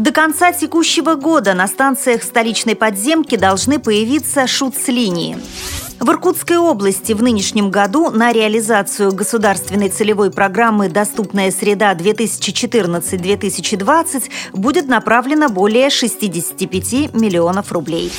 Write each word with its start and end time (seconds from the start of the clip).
До 0.00 0.10
конца 0.12 0.52
текущего 0.52 1.14
года 1.14 1.52
на 1.52 1.66
станциях 1.66 2.22
столичной 2.22 2.74
подземки 2.74 3.36
должны 3.36 3.78
появиться 3.78 4.46
шуц-линии. 4.46 5.36
В 5.98 6.08
Иркутской 6.08 6.56
области 6.56 7.12
в 7.12 7.22
нынешнем 7.22 7.70
году 7.70 8.08
на 8.08 8.32
реализацию 8.32 9.12
государственной 9.12 9.90
целевой 9.90 10.30
программы 10.30 10.88
«Доступная 10.88 11.50
среда 11.50 11.92
2014-2020» 11.92 14.30
будет 14.54 14.88
направлено 14.88 15.50
более 15.50 15.90
65 15.90 17.12
миллионов 17.12 17.70
рублей. 17.70 18.10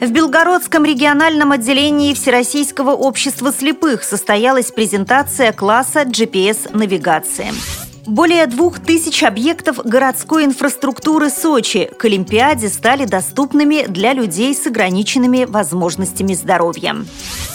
В 0.00 0.10
Белгородском 0.10 0.84
региональном 0.84 1.52
отделении 1.52 2.14
Всероссийского 2.14 2.90
общества 2.90 3.52
слепых 3.52 4.02
состоялась 4.02 4.72
презентация 4.72 5.52
класса 5.52 6.02
GPS-навигации. 6.02 7.52
Более 8.08 8.46
двух 8.46 8.80
тысяч 8.80 9.22
объектов 9.22 9.80
городской 9.84 10.46
инфраструктуры 10.46 11.28
Сочи 11.28 11.90
к 11.98 12.06
Олимпиаде 12.06 12.70
стали 12.70 13.04
доступными 13.04 13.84
для 13.86 14.14
людей 14.14 14.54
с 14.54 14.66
ограниченными 14.66 15.44
возможностями 15.44 16.32
здоровья. 16.32 16.96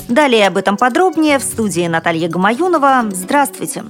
Далее 0.07 0.45
об 0.45 0.57
этом 0.57 0.77
подробнее 0.77 1.39
в 1.39 1.41
студии 1.41 1.87
Наталья 1.87 2.29
Гамаюнова. 2.29 3.05
Здравствуйте! 3.11 3.83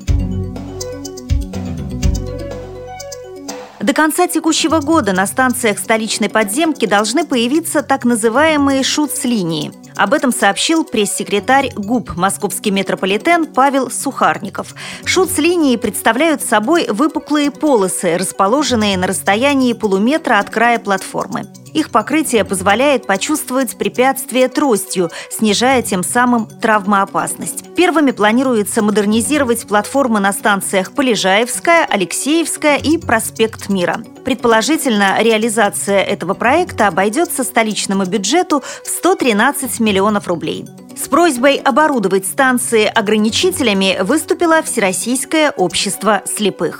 До 3.82 3.92
конца 3.92 4.28
текущего 4.28 4.80
года 4.80 5.12
на 5.12 5.28
станциях 5.28 5.78
столичной 5.78 6.30
подземки 6.30 6.86
должны 6.86 7.26
появиться 7.26 7.84
так 7.84 8.06
называемые 8.06 8.84
шуц-линии– 8.84 9.74
об 9.96 10.14
этом 10.14 10.32
сообщил 10.32 10.84
пресс-секретарь 10.84 11.72
ГУП 11.76 12.16
«Московский 12.16 12.72
метрополитен» 12.72 13.46
Павел 13.46 13.90
Сухарников. 13.90 14.76
Шуц-линии 15.06 15.76
представляют 15.76 16.42
собой 16.42 16.88
выпуклые 16.90 17.52
полосы, 17.52 18.18
расположенные 18.18 18.98
на 18.98 19.08
расстоянии 19.08 19.74
полуметра 19.74 20.40
от 20.40 20.50
края 20.50 20.80
платформы. 20.80 21.48
Их 21.74 21.90
покрытие 21.90 22.46
позволяет 22.46 23.08
почувствовать 23.08 23.78
препятствие 23.78 24.48
тростью, 24.48 25.10
снижая 25.30 25.82
тем 25.82 26.04
самым 26.04 26.48
травмоопасность. 26.48 27.76
Первыми 27.76 28.12
планируется 28.12 28.82
модернизировать 28.82 29.68
платформы 29.68 30.20
на 30.20 30.32
станциях 30.34 30.94
Полежаевская, 30.94 31.86
Алексеевская 31.86 32.78
и 32.78 32.98
Проспект 32.98 33.70
Мира. 33.70 34.04
Предположительно, 34.24 35.22
реализация 35.22 36.02
этого 36.02 36.34
проекта 36.34 36.88
обойдется 36.88 37.44
столичному 37.44 38.06
бюджету 38.06 38.64
в 38.84 38.88
113 38.88 39.80
миллионов 39.80 40.28
рублей. 40.28 40.66
С 40.96 41.08
просьбой 41.08 41.56
оборудовать 41.56 42.26
станции 42.26 42.86
ограничителями 42.86 43.98
выступило 44.02 44.62
Всероссийское 44.62 45.52
общество 45.52 46.22
слепых. 46.26 46.80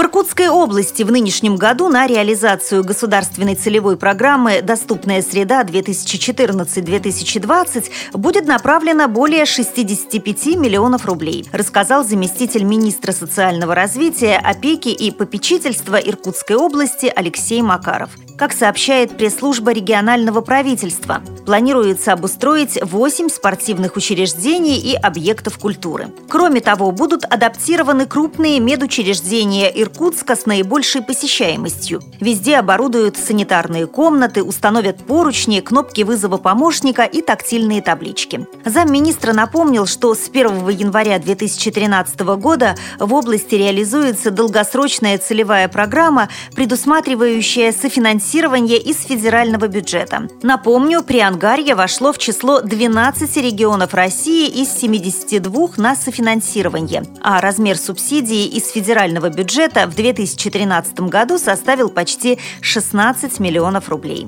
В 0.00 0.02
Иркутской 0.02 0.48
области 0.48 1.02
в 1.02 1.12
нынешнем 1.12 1.56
году 1.56 1.90
на 1.90 2.06
реализацию 2.06 2.82
государственной 2.82 3.54
целевой 3.54 3.98
программы 3.98 4.62
«Доступная 4.62 5.20
среда 5.20 5.62
2014-2020» 5.62 7.90
будет 8.14 8.46
направлено 8.46 9.08
более 9.08 9.44
65 9.44 10.56
миллионов 10.56 11.04
рублей, 11.04 11.44
рассказал 11.52 12.02
заместитель 12.02 12.64
министра 12.64 13.12
социального 13.12 13.74
развития, 13.74 14.38
опеки 14.38 14.88
и 14.88 15.10
попечительства 15.10 15.96
Иркутской 15.96 16.56
области 16.56 17.12
Алексей 17.14 17.60
Макаров. 17.60 18.08
Как 18.38 18.54
сообщает 18.54 19.18
пресс-служба 19.18 19.72
регионального 19.72 20.40
правительства, 20.40 21.20
планируется 21.44 22.14
обустроить 22.14 22.78
8 22.82 23.28
спортивных 23.28 23.96
учреждений 23.96 24.78
и 24.78 24.94
объектов 24.94 25.58
культуры. 25.58 26.08
Кроме 26.30 26.62
того, 26.62 26.90
будут 26.90 27.26
адаптированы 27.26 28.06
крупные 28.06 28.60
медучреждения 28.60 29.70
Иркутска 29.90 30.36
с 30.36 30.46
наибольшей 30.46 31.02
посещаемостью. 31.02 32.02
Везде 32.20 32.56
оборудуют 32.56 33.16
санитарные 33.16 33.86
комнаты, 33.86 34.42
установят 34.42 35.04
поручни, 35.04 35.60
кнопки 35.60 36.02
вызова 36.02 36.36
помощника 36.36 37.04
и 37.04 37.22
тактильные 37.22 37.82
таблички. 37.82 38.46
Замминистра 38.64 39.32
напомнил, 39.32 39.86
что 39.86 40.14
с 40.14 40.28
1 40.28 40.68
января 40.68 41.18
2013 41.18 42.20
года 42.20 42.76
в 42.98 43.12
области 43.12 43.54
реализуется 43.54 44.30
долгосрочная 44.30 45.18
целевая 45.18 45.68
программа, 45.68 46.28
предусматривающая 46.54 47.72
софинансирование 47.72 48.20
финансирование 48.30 48.78
из 48.78 49.02
федерального 49.04 49.66
бюджета. 49.68 50.28
Напомню, 50.42 51.02
Приангарье 51.02 51.74
вошло 51.74 52.12
в 52.12 52.18
число 52.18 52.60
12 52.60 53.36
регионов 53.38 53.94
России 53.94 54.48
из 54.48 54.72
72 54.72 55.68
на 55.76 55.96
софинансирование, 55.96 57.02
а 57.22 57.40
размер 57.40 57.76
субсидии 57.76 58.46
из 58.46 58.68
федерального 58.70 59.28
бюджета 59.28 59.79
в 59.86 59.94
2013 59.94 61.00
году 61.00 61.38
составил 61.38 61.90
почти 61.90 62.38
16 62.60 63.40
миллионов 63.40 63.88
рублей. 63.88 64.26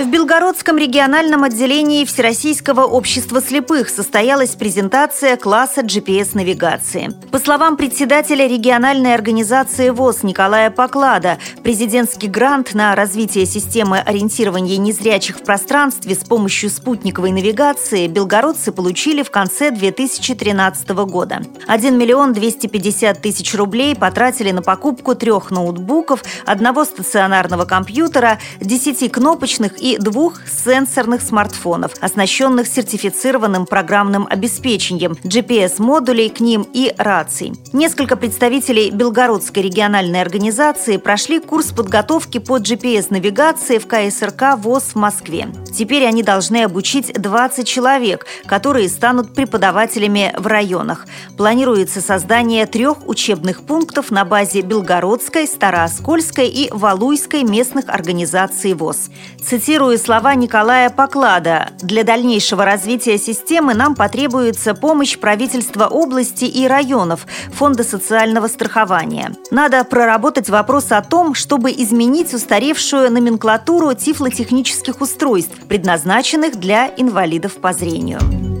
В 0.00 0.06
Белгородском 0.06 0.78
региональном 0.78 1.44
отделении 1.44 2.06
Всероссийского 2.06 2.84
общества 2.84 3.42
слепых 3.42 3.90
состоялась 3.90 4.54
презентация 4.54 5.36
класса 5.36 5.82
GPS-навигации. 5.82 7.12
По 7.30 7.38
словам 7.38 7.76
председателя 7.76 8.48
региональной 8.48 9.14
организации 9.14 9.90
ВОЗ 9.90 10.22
Николая 10.22 10.70
Поклада, 10.70 11.36
президентский 11.62 12.28
грант 12.28 12.72
на 12.72 12.94
развитие 12.94 13.44
системы 13.44 13.98
ориентирования 13.98 14.78
незрячих 14.78 15.36
в 15.40 15.44
пространстве 15.44 16.14
с 16.14 16.24
помощью 16.24 16.70
спутниковой 16.70 17.32
навигации 17.32 18.06
белгородцы 18.06 18.72
получили 18.72 19.22
в 19.22 19.30
конце 19.30 19.70
2013 19.70 20.88
года. 20.88 21.42
1 21.66 21.98
миллион 21.98 22.32
250 22.32 23.20
тысяч 23.20 23.54
рублей 23.54 23.94
потратили 23.94 24.50
на 24.50 24.62
покупку 24.62 25.14
трех 25.14 25.50
ноутбуков, 25.50 26.24
одного 26.46 26.86
стационарного 26.86 27.66
компьютера, 27.66 28.38
10 28.60 29.12
кнопочных 29.12 29.78
двух 29.98 30.40
сенсорных 30.46 31.22
смартфонов, 31.22 31.92
оснащенных 32.00 32.66
сертифицированным 32.66 33.66
программным 33.66 34.26
обеспечением, 34.28 35.12
GPS-модулей 35.24 36.28
к 36.28 36.40
ним 36.40 36.66
и 36.72 36.92
раций. 36.96 37.52
Несколько 37.72 38.16
представителей 38.16 38.90
Белгородской 38.90 39.62
региональной 39.62 40.20
организации 40.20 40.96
прошли 40.96 41.40
курс 41.40 41.72
подготовки 41.72 42.38
по 42.38 42.58
GPS-навигации 42.58 43.78
в 43.78 43.86
КСРК 43.86 44.56
ВОЗ 44.58 44.90
в 44.92 44.96
Москве. 44.96 45.48
Теперь 45.76 46.04
они 46.04 46.22
должны 46.22 46.64
обучить 46.64 47.12
20 47.12 47.66
человек, 47.66 48.26
которые 48.46 48.88
станут 48.88 49.34
преподавателями 49.34 50.34
в 50.36 50.46
районах. 50.46 51.06
Планируется 51.36 52.00
создание 52.00 52.66
трех 52.66 53.08
учебных 53.08 53.62
пунктов 53.62 54.10
на 54.10 54.24
базе 54.24 54.60
Белгородской, 54.60 55.46
Старооскольской 55.46 56.48
и 56.48 56.68
Валуйской 56.70 57.44
местных 57.44 57.88
организаций 57.88 58.74
ВОЗ. 58.74 59.10
Цитирую 59.42 59.79
Цитирую 59.80 59.98
слова 59.98 60.34
Николая 60.34 60.90
Поклада. 60.90 61.70
«Для 61.80 62.04
дальнейшего 62.04 62.66
развития 62.66 63.16
системы 63.16 63.72
нам 63.72 63.94
потребуется 63.94 64.74
помощь 64.74 65.16
правительства 65.16 65.86
области 65.86 66.44
и 66.44 66.66
районов, 66.66 67.26
Фонда 67.54 67.82
социального 67.82 68.48
страхования. 68.48 69.32
Надо 69.50 69.82
проработать 69.84 70.50
вопрос 70.50 70.92
о 70.92 71.00
том, 71.00 71.32
чтобы 71.32 71.70
изменить 71.70 72.34
устаревшую 72.34 73.10
номенклатуру 73.10 73.94
тифлотехнических 73.94 75.00
устройств, 75.00 75.56
предназначенных 75.66 76.56
для 76.56 76.92
инвалидов 76.98 77.54
по 77.54 77.72
зрению». 77.72 78.59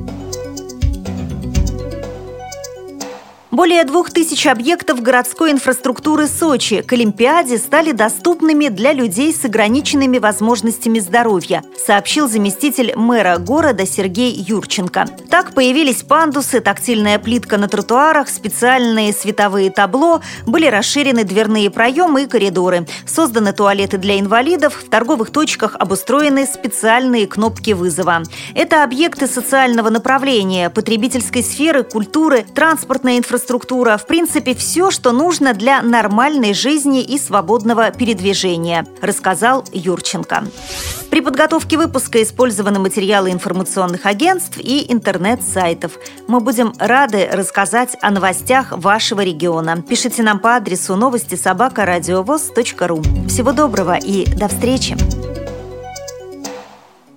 Более 3.60 3.84
двух 3.84 4.10
тысяч 4.10 4.46
объектов 4.46 5.02
городской 5.02 5.52
инфраструктуры 5.52 6.28
Сочи 6.28 6.80
к 6.80 6.94
Олимпиаде 6.94 7.58
стали 7.58 7.92
доступными 7.92 8.68
для 8.68 8.94
людей 8.94 9.34
с 9.34 9.44
ограниченными 9.44 10.16
возможностями 10.16 10.98
здоровья, 10.98 11.62
сообщил 11.76 12.26
заместитель 12.26 12.94
мэра 12.96 13.36
города 13.36 13.84
Сергей 13.84 14.32
Юрченко. 14.32 15.04
Так 15.28 15.52
появились 15.52 16.02
пандусы, 16.02 16.60
тактильная 16.60 17.18
плитка 17.18 17.58
на 17.58 17.68
тротуарах, 17.68 18.30
специальные 18.30 19.12
световые 19.12 19.70
табло, 19.70 20.22
были 20.46 20.64
расширены 20.64 21.24
дверные 21.24 21.68
проемы 21.68 22.22
и 22.22 22.26
коридоры, 22.26 22.86
созданы 23.06 23.52
туалеты 23.52 23.98
для 23.98 24.18
инвалидов, 24.18 24.84
в 24.86 24.88
торговых 24.88 25.32
точках 25.32 25.76
обустроены 25.78 26.46
специальные 26.46 27.26
кнопки 27.26 27.72
вызова. 27.72 28.22
Это 28.54 28.84
объекты 28.84 29.26
социального 29.26 29.90
направления, 29.90 30.70
потребительской 30.70 31.42
сферы, 31.42 31.82
культуры, 31.82 32.46
транспортной 32.54 33.18
инфраструктуры, 33.18 33.49
инфраструктура, 33.50 33.96
в 33.96 34.06
принципе, 34.06 34.54
все, 34.54 34.90
что 34.90 35.10
нужно 35.12 35.54
для 35.54 35.82
нормальной 35.82 36.54
жизни 36.54 37.02
и 37.02 37.18
свободного 37.18 37.90
передвижения, 37.90 38.86
рассказал 39.02 39.64
Юрченко. 39.72 40.44
При 41.10 41.20
подготовке 41.20 41.76
выпуска 41.76 42.22
использованы 42.22 42.78
материалы 42.78 43.32
информационных 43.32 44.06
агентств 44.06 44.58
и 44.58 44.92
интернет-сайтов. 44.92 45.92
Мы 46.28 46.38
будем 46.38 46.72
рады 46.78 47.28
рассказать 47.32 47.96
о 48.00 48.10
новостях 48.10 48.70
вашего 48.70 49.22
региона. 49.22 49.82
Пишите 49.82 50.22
нам 50.22 50.38
по 50.38 50.54
адресу 50.54 50.94
новости 50.94 51.34
собака 51.34 51.84
ру. 52.86 53.02
Всего 53.26 53.52
доброго 53.52 53.96
и 53.96 54.26
до 54.26 54.46
встречи! 54.46 55.19